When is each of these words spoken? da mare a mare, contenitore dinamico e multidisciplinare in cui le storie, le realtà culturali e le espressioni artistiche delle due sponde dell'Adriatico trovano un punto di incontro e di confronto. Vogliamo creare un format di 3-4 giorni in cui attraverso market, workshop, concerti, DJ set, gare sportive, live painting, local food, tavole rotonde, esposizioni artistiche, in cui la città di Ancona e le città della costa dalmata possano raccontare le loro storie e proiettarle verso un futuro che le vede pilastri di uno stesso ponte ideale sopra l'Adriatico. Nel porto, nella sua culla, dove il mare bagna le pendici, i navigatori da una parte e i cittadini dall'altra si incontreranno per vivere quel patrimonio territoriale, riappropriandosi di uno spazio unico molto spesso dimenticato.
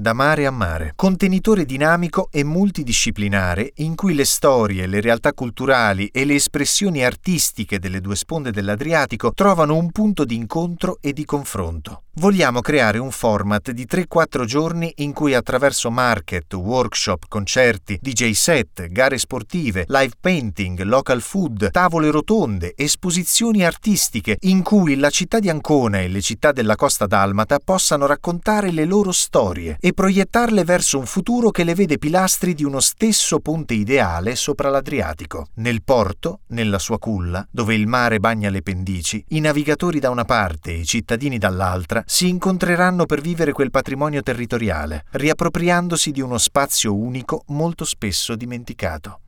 da 0.00 0.14
mare 0.14 0.46
a 0.46 0.50
mare, 0.50 0.94
contenitore 0.96 1.66
dinamico 1.66 2.28
e 2.32 2.42
multidisciplinare 2.42 3.72
in 3.76 3.94
cui 3.94 4.14
le 4.14 4.24
storie, 4.24 4.86
le 4.86 5.02
realtà 5.02 5.34
culturali 5.34 6.06
e 6.06 6.24
le 6.24 6.36
espressioni 6.36 7.04
artistiche 7.04 7.78
delle 7.78 8.00
due 8.00 8.16
sponde 8.16 8.50
dell'Adriatico 8.50 9.34
trovano 9.34 9.76
un 9.76 9.90
punto 9.90 10.24
di 10.24 10.36
incontro 10.36 10.96
e 11.02 11.12
di 11.12 11.26
confronto. 11.26 12.04
Vogliamo 12.20 12.60
creare 12.60 12.98
un 12.98 13.12
format 13.12 13.70
di 13.70 13.86
3-4 13.90 14.44
giorni 14.44 14.92
in 14.96 15.14
cui 15.14 15.32
attraverso 15.32 15.90
market, 15.90 16.52
workshop, 16.52 17.24
concerti, 17.28 17.98
DJ 17.98 18.32
set, 18.32 18.88
gare 18.88 19.16
sportive, 19.16 19.86
live 19.88 20.12
painting, 20.20 20.82
local 20.82 21.22
food, 21.22 21.70
tavole 21.70 22.10
rotonde, 22.10 22.74
esposizioni 22.76 23.64
artistiche, 23.64 24.36
in 24.40 24.62
cui 24.62 24.96
la 24.96 25.08
città 25.08 25.38
di 25.38 25.48
Ancona 25.48 26.00
e 26.00 26.08
le 26.08 26.20
città 26.20 26.52
della 26.52 26.76
costa 26.76 27.06
dalmata 27.06 27.58
possano 27.58 28.04
raccontare 28.04 28.70
le 28.70 28.84
loro 28.84 29.12
storie 29.12 29.78
e 29.80 29.94
proiettarle 29.94 30.62
verso 30.62 30.98
un 30.98 31.06
futuro 31.06 31.50
che 31.50 31.64
le 31.64 31.74
vede 31.74 31.96
pilastri 31.96 32.52
di 32.52 32.64
uno 32.64 32.80
stesso 32.80 33.40
ponte 33.40 33.72
ideale 33.72 34.36
sopra 34.36 34.68
l'Adriatico. 34.68 35.46
Nel 35.54 35.82
porto, 35.82 36.40
nella 36.48 36.78
sua 36.78 36.98
culla, 36.98 37.48
dove 37.50 37.74
il 37.74 37.86
mare 37.86 38.20
bagna 38.20 38.50
le 38.50 38.60
pendici, 38.60 39.24
i 39.28 39.40
navigatori 39.40 40.00
da 40.00 40.10
una 40.10 40.26
parte 40.26 40.72
e 40.72 40.80
i 40.80 40.84
cittadini 40.84 41.38
dall'altra 41.38 42.04
si 42.12 42.26
incontreranno 42.26 43.06
per 43.06 43.20
vivere 43.20 43.52
quel 43.52 43.70
patrimonio 43.70 44.20
territoriale, 44.20 45.04
riappropriandosi 45.10 46.10
di 46.10 46.20
uno 46.20 46.38
spazio 46.38 46.92
unico 46.92 47.44
molto 47.46 47.84
spesso 47.84 48.34
dimenticato. 48.34 49.20